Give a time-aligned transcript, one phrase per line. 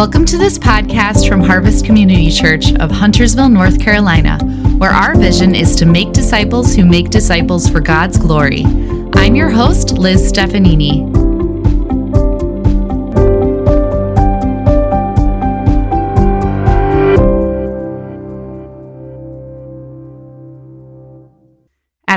[0.00, 4.38] Welcome to this podcast from Harvest Community Church of Huntersville, North Carolina,
[4.78, 8.64] where our vision is to make disciples who make disciples for God's glory.
[9.12, 11.09] I'm your host, Liz Stefanini.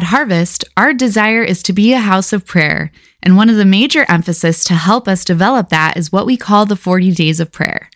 [0.03, 2.91] At Harvest, our desire is to be a house of prayer,
[3.21, 6.65] and one of the major emphasis to help us develop that is what we call
[6.65, 7.89] the 40 days of prayer.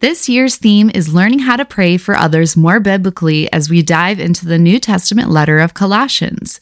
[0.00, 4.18] This year's theme is learning how to pray for others more biblically as we dive
[4.18, 6.58] into the New Testament letter of Colossians.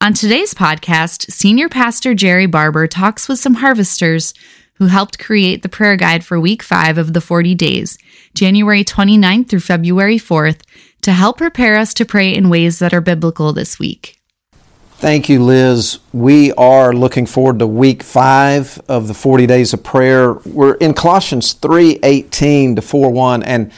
[0.00, 4.34] On today's podcast, Senior Pastor Jerry Barber talks with some harvesters
[4.74, 7.98] who helped create the prayer guide for week five of the 40 days,
[8.36, 10.60] January 29th through February 4th,
[11.02, 14.17] to help prepare us to pray in ways that are biblical this week.
[14.98, 16.00] Thank you, Liz.
[16.12, 20.32] We are looking forward to week five of the 40 days of prayer.
[20.44, 23.44] We're in Colossians 3 18 to 4 1.
[23.44, 23.70] And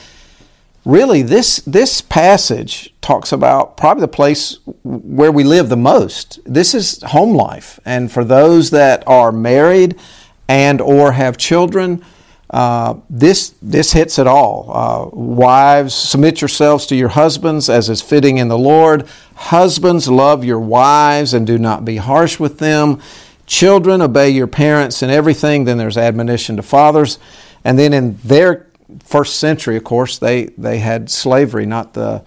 [0.83, 6.39] really, this, this passage talks about probably the place where we live the most.
[6.43, 7.79] This is home life.
[7.85, 9.99] And for those that are married
[10.47, 12.03] and or have children,
[12.51, 14.69] uh, this this hits it all.
[14.69, 19.07] Uh, wives, submit yourselves to your husbands as is fitting in the Lord.
[19.35, 23.01] Husbands, love your wives and do not be harsh with them.
[23.45, 25.63] Children, obey your parents in everything.
[25.63, 27.19] Then there's admonition to fathers,
[27.63, 28.67] and then in their
[29.03, 32.21] first century, of course, they they had slavery, not the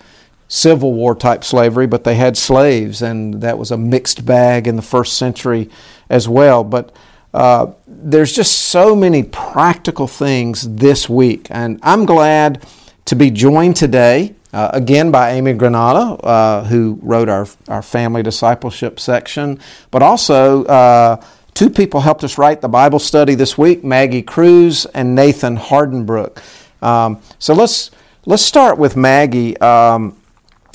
[0.48, 4.77] Civil War type slavery, but they had slaves, and that was a mixed bag in
[4.77, 5.69] the first century
[6.08, 6.64] as well.
[6.64, 6.95] But
[7.34, 7.72] uh,
[8.05, 12.62] there's just so many practical things this week, and I'm glad
[13.06, 18.22] to be joined today uh, again by Amy Granada, uh, who wrote our, our family
[18.22, 19.58] discipleship section,
[19.91, 21.24] but also uh,
[21.55, 26.42] two people helped us write the Bible study this week Maggie Cruz and Nathan Hardenbrook.
[26.83, 27.91] Um, so let's,
[28.27, 29.56] let's start with Maggie.
[29.58, 30.20] Um,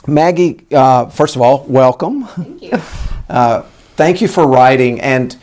[0.08, 2.26] Maggie, uh, first of all, welcome.
[2.26, 2.78] Thank you.
[3.96, 5.00] thank you for writing.
[5.00, 5.38] And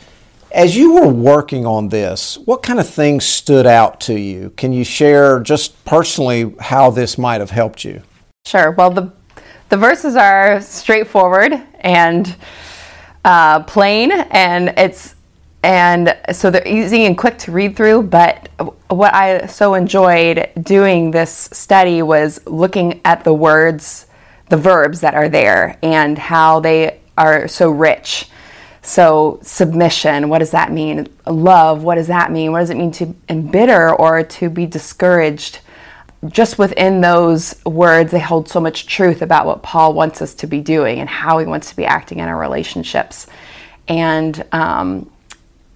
[0.51, 4.51] as you were working on this, what kind of things stood out to you?
[4.51, 8.01] Can you share just personally how this might have helped you?
[8.45, 8.71] Sure.
[8.71, 9.11] Well, the
[9.69, 12.35] the verses are straightforward and
[13.25, 15.15] uh, plain, and it's
[15.63, 18.03] and so they're easy and quick to read through.
[18.03, 18.49] But
[18.89, 24.07] what I so enjoyed doing this study was looking at the words,
[24.47, 28.29] the verbs that are there, and how they are so rich
[28.87, 31.09] so, submission, what does that mean?
[31.25, 32.53] Love, what does that mean?
[32.53, 35.59] What does it mean to embitter or to be discouraged?
[36.29, 40.47] Just within those words, they hold so much truth about what Paul wants us to
[40.47, 43.27] be doing and how he wants to be acting in our relationships.
[43.89, 45.11] And um,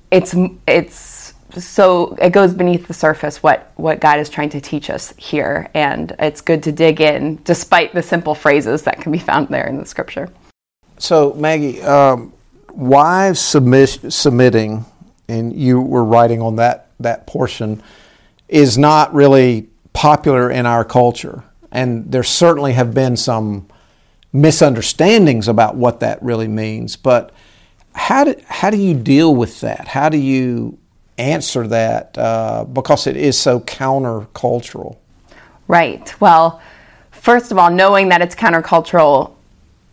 [0.10, 0.34] it's
[0.66, 5.14] it's so it goes beneath the surface what what God is trying to teach us
[5.18, 9.50] here, and it's good to dig in, despite the simple phrases that can be found
[9.50, 10.30] there in the Scripture.
[10.98, 11.82] So, Maggie.
[11.82, 12.32] Um
[12.74, 14.86] wives submit, submitting,
[15.28, 17.82] and you were writing on that, that portion,
[18.48, 21.44] is not really popular in our culture.
[21.72, 23.68] And there certainly have been some
[24.34, 26.96] misunderstandings about what that really means.
[26.96, 27.32] But
[27.94, 29.88] how do, how do you deal with that?
[29.88, 30.78] How do you
[31.18, 32.18] answer that?
[32.18, 34.98] Uh, because it is so countercultural.
[35.68, 36.20] Right.
[36.20, 36.62] Well,
[37.12, 39.34] first of all, knowing that it's countercultural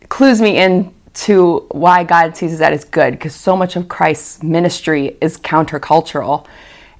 [0.09, 4.41] clues me in to why God sees that as good, because so much of Christ's
[4.41, 6.47] ministry is countercultural.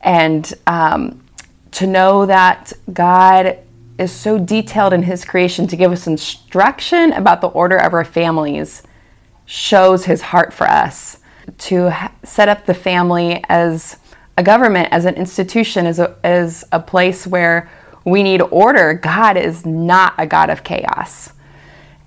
[0.01, 1.23] And um,
[1.71, 3.59] to know that God
[3.97, 8.03] is so detailed in his creation to give us instruction about the order of our
[8.03, 8.83] families
[9.45, 11.19] shows his heart for us.
[11.57, 13.97] To ha- set up the family as
[14.37, 17.69] a government, as an institution, as a, as a place where
[18.05, 21.31] we need order, God is not a God of chaos.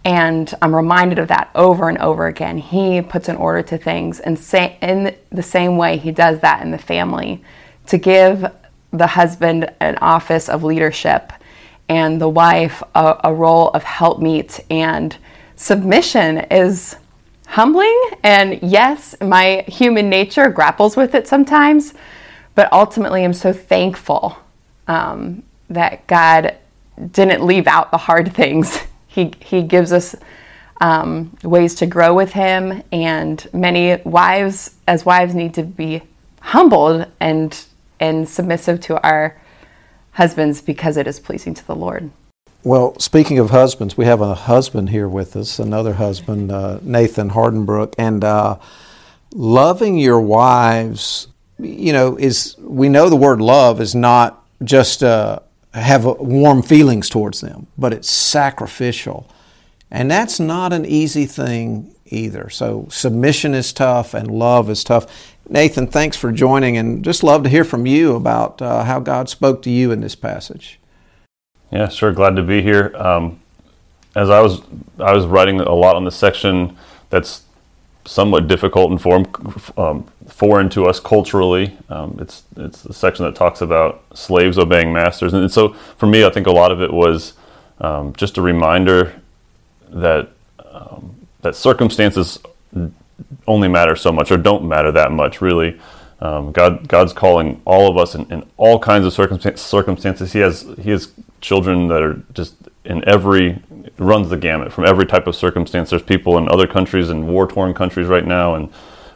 [0.04, 2.58] And I'm reminded of that over and over again.
[2.58, 6.62] He puts an order to things, and say, in the same way, he does that
[6.62, 7.42] in the family
[7.86, 8.44] to give
[8.91, 11.32] the husband an office of leadership
[11.88, 14.60] and the wife a, a role of helpmeet.
[14.71, 15.16] And
[15.56, 16.97] submission is
[17.47, 17.97] humbling.
[18.22, 21.94] And yes, my human nature grapples with it sometimes,
[22.54, 24.36] but ultimately, I'm so thankful
[24.88, 26.56] um, that God
[27.12, 28.78] didn't leave out the hard things
[29.12, 30.16] he, he gives us
[30.80, 36.03] um, ways to grow with him, and many wives, as wives, need to be
[36.41, 37.64] humbled and
[38.00, 39.41] and submissive to our
[40.12, 42.10] husbands because it is pleasing to the Lord.
[42.64, 47.30] Well, speaking of husbands, we have a husband here with us, another husband, uh, Nathan
[47.30, 48.58] Hardenbrook, and uh,
[49.32, 51.28] loving your wives.
[51.58, 55.41] You know, is we know the word love is not just uh,
[55.74, 59.28] have warm feelings towards them, but it's sacrificial.
[59.91, 62.51] And that's not an easy thing either.
[62.51, 65.34] So submission is tough and love is tough.
[65.48, 69.28] Nathan, thanks for joining and just love to hear from you about uh, how God
[69.28, 70.78] spoke to you in this passage.
[71.71, 72.13] Yeah, sure.
[72.13, 72.95] Glad to be here.
[72.97, 73.41] Um,
[74.15, 74.60] as I was,
[74.98, 76.77] I was writing a lot on this section
[77.09, 77.45] that's
[78.04, 79.27] somewhat difficult and form,
[79.77, 81.77] um, foreign to us culturally.
[81.89, 86.24] Um, it's it's the section that talks about slaves obeying masters, and so for me,
[86.24, 87.34] I think a lot of it was
[87.80, 89.21] um, just a reminder
[89.91, 90.30] that
[90.72, 92.39] um, that circumstances
[93.47, 95.80] only matter so much, or don't matter that much, really.
[96.21, 100.33] Um, God God's calling all of us in, in all kinds of circumstances.
[100.33, 101.10] He has He has
[101.41, 102.54] children that are just
[102.84, 103.60] in every
[103.98, 105.91] runs the gamut from every type of circumstance.
[105.91, 108.72] There's people in other countries and war torn countries right now, and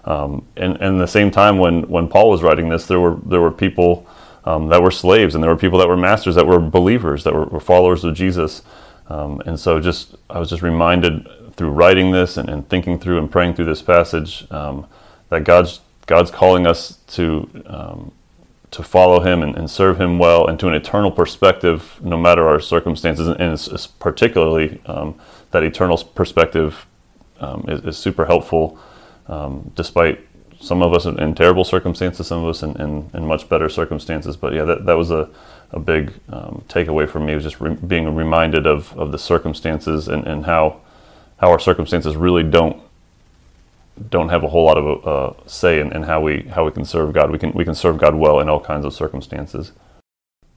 [0.06, 3.40] um, and and the same time when when Paul was writing this, there were there
[3.40, 4.06] were people
[4.44, 7.34] um, that were slaves, and there were people that were masters, that were believers, that
[7.34, 8.62] were, were followers of Jesus.
[9.08, 13.18] Um, and so, just I was just reminded through writing this and, and thinking through
[13.18, 14.86] and praying through this passage um,
[15.30, 18.12] that God's God's calling us to um,
[18.72, 22.46] to follow him and, and, serve him well and to an eternal perspective no matter
[22.46, 25.18] our circumstances and it's, it's particularly um,
[25.52, 26.84] that eternal perspective
[27.40, 28.78] um, is, is, super helpful
[29.28, 30.20] um, despite
[30.60, 34.36] some of us in, terrible circumstances some of us in, in, in, much better circumstances
[34.36, 35.28] but yeah that, that was a,
[35.72, 40.08] a big um, takeaway for me was just re- being reminded of, of the circumstances
[40.08, 40.80] and, and how
[41.38, 42.82] how our circumstances really don't
[44.10, 46.84] don't have a whole lot of uh, say in, in, how we how we can
[46.84, 47.30] serve God.
[47.30, 49.72] We can we can serve God well in all kinds of circumstances.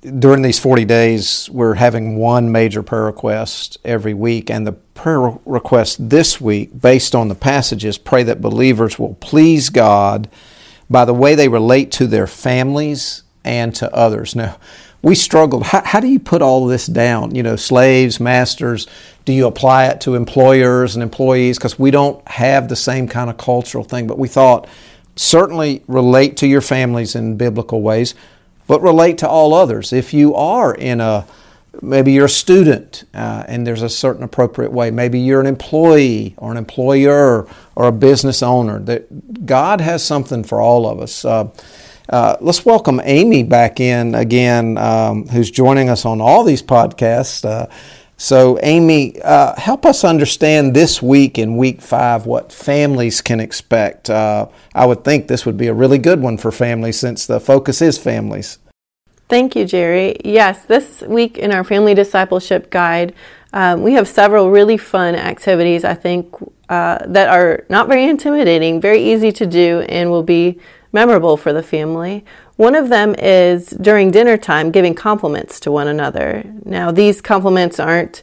[0.01, 5.37] During these forty days, we're having one major prayer request every week, and the prayer
[5.45, 10.29] request this week, based on the passages, pray that believers will please God
[10.89, 14.37] by the way they relate to their families and to others.
[14.37, 14.57] Now,
[15.01, 15.63] we struggled.
[15.63, 17.35] How, how do you put all this down?
[17.35, 18.87] You know, slaves, masters,
[19.25, 21.57] do you apply it to employers and employees?
[21.57, 24.07] Because we don't have the same kind of cultural thing.
[24.07, 24.65] But we thought
[25.17, 28.15] certainly relate to your families in biblical ways,
[28.69, 29.91] but relate to all others.
[29.91, 31.25] If you are in a
[31.81, 34.91] maybe you're a student uh, and there's a certain appropriate way.
[34.91, 38.79] Maybe you're an employee or an employer or a business owner.
[38.79, 41.25] That god has something for all of us.
[41.25, 41.49] Uh,
[42.09, 47.43] uh, let's welcome amy back in again um, who's joining us on all these podcasts.
[47.43, 47.65] Uh,
[48.21, 54.09] so, Amy, uh, help us understand this week in week five what families can expect.
[54.09, 57.39] Uh, I would think this would be a really good one for families since the
[57.39, 58.59] focus is families.
[59.29, 60.17] Thank you, Jerry.
[60.25, 63.13] Yes, this week in our family discipleship guide,
[63.53, 66.35] um, we have several really fun activities, I think,
[66.67, 70.59] uh, that are not very intimidating, very easy to do, and will be
[70.91, 72.25] memorable for the family.
[72.59, 76.43] One of them is during dinner time giving compliments to one another.
[76.65, 78.21] Now, these compliments aren't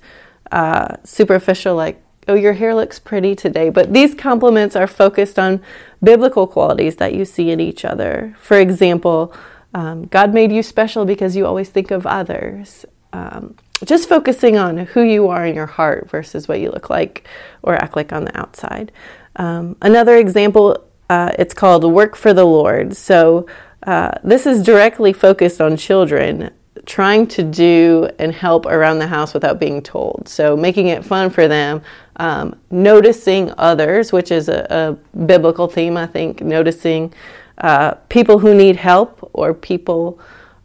[0.52, 5.62] uh, superficial, like, oh, your hair looks pretty today, but these compliments are focused on
[6.02, 8.36] biblical qualities that you see in each other.
[8.38, 9.34] For example,
[9.72, 12.84] um, God made you special because you always think of others.
[13.14, 13.54] Um,
[13.86, 17.26] just focusing on who you are in your heart versus what you look like
[17.62, 18.92] or act like on the outside.
[19.36, 22.94] Um, another example, uh, it's called Work for the Lord.
[22.94, 23.46] So,
[23.86, 26.50] uh, this is directly focused on children
[26.86, 30.28] trying to do and help around the house without being told.
[30.28, 31.82] So, making it fun for them,
[32.16, 37.12] um, noticing others, which is a, a, biblical theme, I think, noticing
[37.58, 40.20] uh, people who need help or people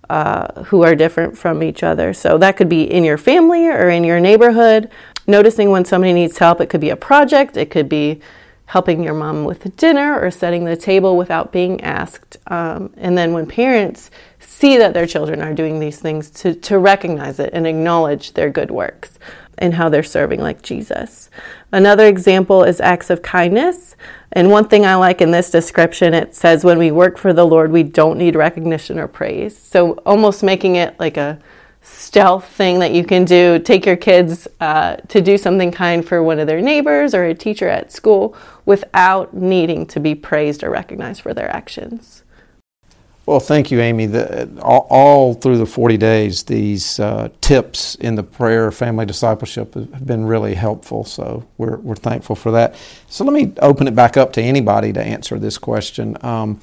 [0.10, 2.14] uh, who are different from each other.
[2.14, 4.90] So, that could be in your family or in your neighborhood.
[5.28, 8.22] Noticing when somebody needs help, it could be a project, it could be
[8.72, 12.38] helping your mom with dinner or setting the table without being asked.
[12.48, 14.10] Um, and then when parents
[14.40, 18.50] see that their children are doing these things, to, to recognize it and acknowledge their
[18.50, 19.20] good works
[19.58, 21.30] and how they're serving like Jesus.
[21.74, 23.98] Another example is acts of kindness.
[24.32, 27.46] And one thing I like in this description, it says, when we work for the
[27.46, 29.58] Lord, we don't need recognition or praise.
[29.58, 31.40] So almost making it like a
[31.82, 33.60] stealth thing that you can do.
[33.60, 37.34] Take your kids uh, to do something kind for one of their neighbors or a
[37.34, 38.36] teacher at school
[38.66, 42.24] without needing to be praised or recognized for their actions.
[43.26, 44.08] Well, thank you, Amy.
[44.08, 49.76] The, all, all, through the 40 days, these uh, tips in the prayer family discipleship
[49.76, 51.06] have been really helpful.
[51.06, 52.76] So we're, we're thankful for that.
[53.08, 56.60] So let me open it back up to anybody to answer this question, um,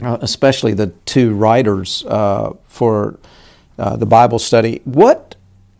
[0.00, 3.18] uh, especially the two writers uh, for
[3.78, 4.80] uh, the Bible study.
[4.84, 5.34] What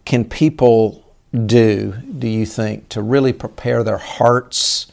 [0.05, 1.05] can people
[1.47, 4.91] do, do you think, to really prepare their hearts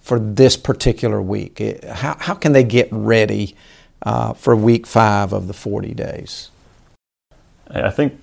[0.00, 1.62] for this particular week?
[1.84, 3.56] How, how can they get ready
[4.02, 6.50] uh, for week five of the 40 days?
[7.70, 8.20] I think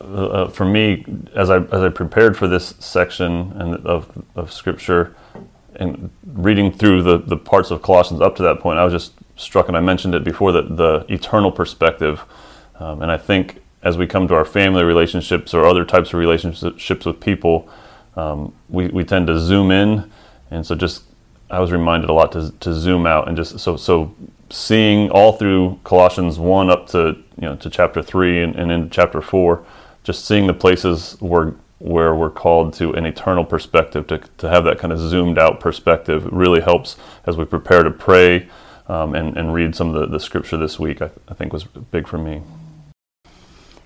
[0.00, 1.04] uh, for me,
[1.34, 5.14] as I as I prepared for this section and of of Scripture,
[5.76, 9.12] and reading through the the parts of Colossians up to that point, I was just
[9.36, 12.22] struck, and I mentioned it before that the eternal perspective,
[12.78, 16.18] um, and I think as we come to our family relationships or other types of
[16.18, 17.68] relationships with people,
[18.16, 20.10] um, we we tend to zoom in,
[20.50, 21.04] and so just
[21.50, 24.14] I was reminded a lot to to zoom out and just so so
[24.50, 28.90] seeing all through Colossians one up to you know to chapter three and, and in
[28.90, 29.64] chapter four
[30.04, 34.64] just seeing the places where where we're called to an eternal perspective to, to have
[34.64, 38.48] that kind of zoomed out perspective really helps as we prepare to pray
[38.88, 41.64] um, and, and read some of the, the scripture this week I, I think was
[41.64, 42.42] big for me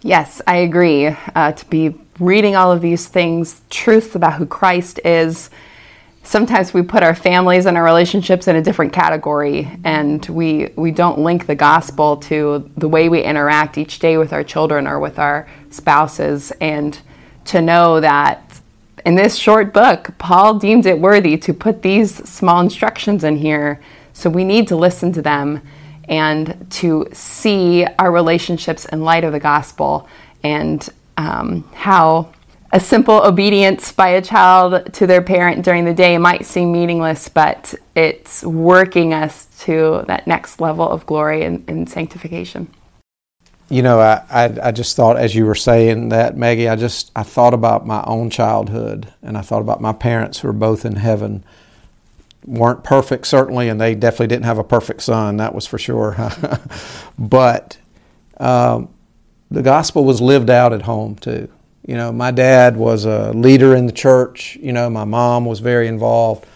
[0.02, 5.00] yes i agree uh, to be reading all of these things truths about who christ
[5.04, 5.50] is.
[6.24, 10.92] Sometimes we put our families and our relationships in a different category and we we
[10.92, 15.00] don't link the gospel to the way we interact each day with our children or
[15.00, 16.52] with our spouses.
[16.60, 16.98] And
[17.46, 18.60] to know that
[19.04, 23.80] in this short book Paul deemed it worthy to put these small instructions in here.
[24.12, 25.60] So we need to listen to them
[26.08, 30.08] and to see our relationships in light of the gospel
[30.42, 32.32] and um, how
[32.72, 37.28] a simple obedience by a child to their parent during the day might seem meaningless,
[37.28, 42.72] but it's working us to that next level of glory and, and sanctification.
[43.68, 47.10] You know, I, I, I, just thought as you were saying that, Maggie, I just
[47.16, 50.84] I thought about my own childhood and I thought about my parents who are both
[50.84, 51.44] in heaven.
[52.44, 55.36] Weren't perfect certainly, and they definitely didn't have a perfect son.
[55.36, 56.16] That was for sure.
[57.18, 57.78] but
[58.38, 58.88] um,
[59.50, 61.48] the gospel was lived out at home too.
[61.86, 64.56] You know, my dad was a leader in the church.
[64.60, 66.46] You know, my mom was very involved.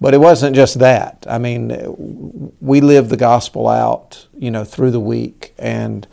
[0.00, 1.24] But it wasn't just that.
[1.28, 5.54] I mean, we lived the gospel out, you know, through the week.
[5.58, 6.06] And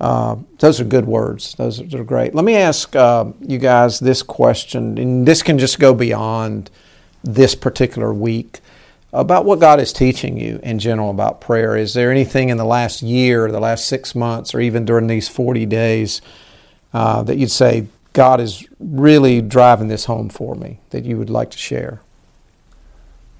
[0.00, 1.54] uh, those are good words.
[1.54, 2.34] Those are, great.
[2.34, 6.70] Let me ask uh, you guys this question, and this can just go beyond
[7.26, 8.60] this particular week
[9.12, 11.76] about what God is teaching you in general about prayer.
[11.76, 15.28] Is there anything in the last year, the last six months, or even during these
[15.28, 16.20] 40 days
[16.92, 21.30] uh, that you'd say, God is really driving this home for me that you would
[21.30, 22.00] like to share?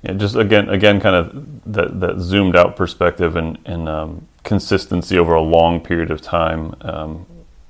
[0.02, 5.19] Yeah, just again, again, kind of that, that zoomed out perspective and, and um, consistency
[5.19, 7.26] over a long period of time um,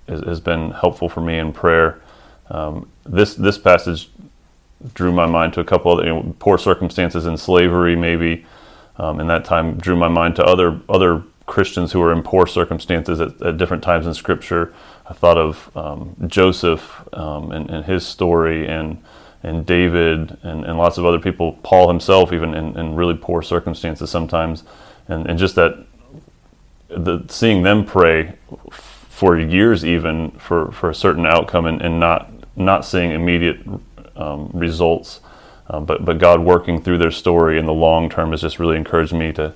[0.08, 2.00] has, has, been helpful for me in prayer.
[2.50, 4.10] Um, this this passage
[4.94, 8.44] drew my mind to a couple of you know, poor circumstances in slavery, maybe,
[8.96, 12.46] um, and that time drew my mind to other other Christians who were in poor
[12.46, 14.74] circumstances at, at different times in Scripture.
[15.08, 19.02] I thought of um, Joseph um, and, and, his story, and
[19.42, 21.52] and David, and, and lots of other people.
[21.62, 24.64] Paul himself, even in, in really poor circumstances sometimes,
[25.08, 25.86] and, and just that
[26.88, 28.34] the seeing them pray
[28.70, 33.60] for years, even for, for a certain outcome, and, and not not seeing immediate
[34.16, 35.20] um, results,
[35.68, 38.76] um, but but God working through their story in the long term has just really
[38.76, 39.52] encouraged me to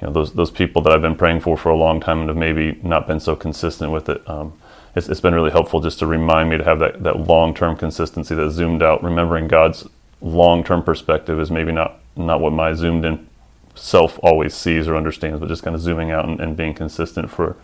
[0.00, 2.28] you know those those people that I've been praying for for a long time and
[2.28, 4.28] have maybe not been so consistent with it.
[4.28, 4.52] Um,
[4.94, 7.76] it's, it's been really helpful just to remind me to have that that long term
[7.76, 9.86] consistency, that zoomed out, remembering God's
[10.20, 13.26] long term perspective is maybe not not what my zoomed in
[13.74, 17.30] self always sees or understands, but just kind of zooming out and, and being consistent
[17.30, 17.56] for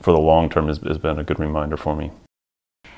[0.00, 2.10] for the long term has, has been a good reminder for me.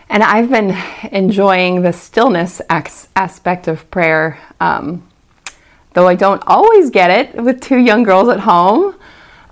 [0.08, 0.76] And I've been
[1.12, 4.38] enjoying the stillness aspect of prayer.
[4.60, 5.06] Um,
[5.94, 8.94] though I don't always get it with two young girls at home.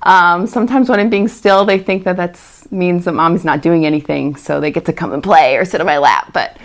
[0.02, 2.38] Um, sometimes when I'm being still, they think that that
[2.70, 5.80] means that mommy's not doing anything, so they get to come and play or sit
[5.80, 6.32] on my lap.
[6.34, 6.58] But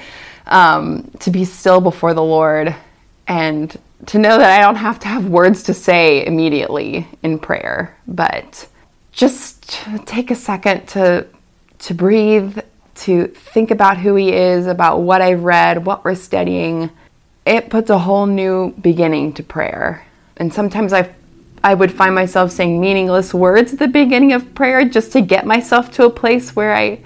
[0.48, 2.76] um, to be still before the Lord
[3.28, 3.76] and
[4.08, 8.68] to know that I don't have to have words to say immediately in prayer, but
[9.12, 11.26] just take a second to
[11.80, 12.60] to breathe,
[13.00, 16.90] to think about who He is, about what I've read, what we're studying,
[17.46, 20.06] it puts a whole new beginning to prayer.
[20.38, 21.10] And sometimes I
[21.62, 25.46] I would find myself saying meaningless words at the beginning of prayer just to get
[25.46, 27.02] myself to a place where I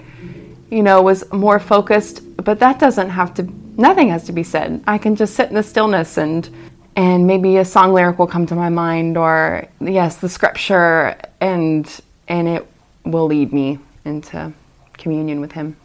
[0.70, 3.42] you know was more focused, but that doesn't have to
[3.76, 4.82] nothing has to be said.
[4.86, 6.48] I can just sit in the stillness and
[6.96, 12.00] and maybe a song lyric will come to my mind or yes, the scripture and
[12.28, 12.66] and it
[13.04, 14.52] will lead me into
[14.96, 15.76] communion with him.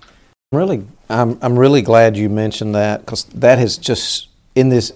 [0.51, 4.91] Really I'm I'm really glad you mentioned that cuz that has just in this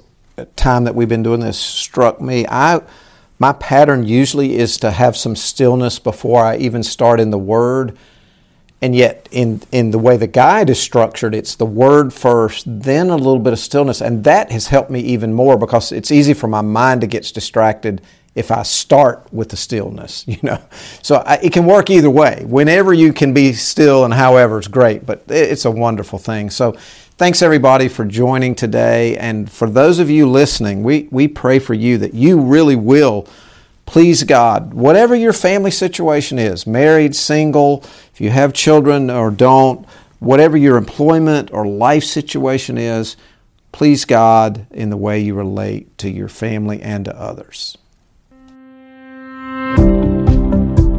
[0.56, 2.48] time that we've been doing this struck me.
[2.50, 2.82] I
[3.38, 7.96] my pattern usually is to have some stillness before I even start in the word.
[8.82, 13.12] And yet in in the way the guide is structured, it's the word first, then
[13.12, 16.34] a little bit of stillness, and that has helped me even more because it's easy
[16.34, 18.02] for my mind to get distracted
[18.36, 20.62] if I start with the stillness, you know.
[21.02, 22.44] So I, it can work either way.
[22.46, 26.50] Whenever you can be still and however it's great, but it's a wonderful thing.
[26.50, 26.74] So
[27.18, 29.18] thanks everybody for joining today.
[29.18, 33.28] And for those of you listening, we, we pray for you that you really will
[33.86, 34.74] please God.
[34.74, 39.86] Whatever your family situation is, married, single, if you have children or don't,
[40.20, 43.18] whatever your employment or life situation is,
[43.72, 47.78] please God in the way you relate to your family and to others.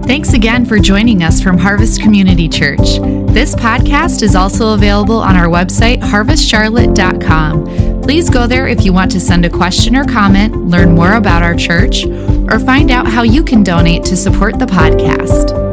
[0.07, 2.99] Thanks again for joining us from Harvest Community Church.
[3.33, 8.03] This podcast is also available on our website, harvestcharlotte.com.
[8.03, 11.43] Please go there if you want to send a question or comment, learn more about
[11.43, 15.64] our church, or find out how you can donate to support the podcast.